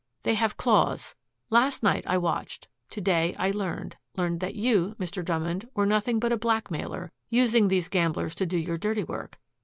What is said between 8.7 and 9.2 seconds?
dirty